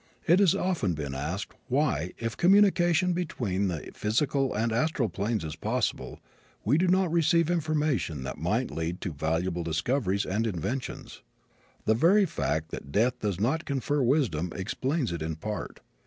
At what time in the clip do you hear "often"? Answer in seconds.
0.55-0.95